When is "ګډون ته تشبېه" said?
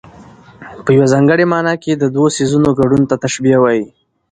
2.79-3.57